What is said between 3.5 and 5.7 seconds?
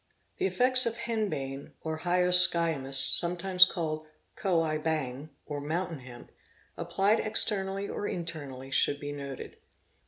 called Koh i bhang_ or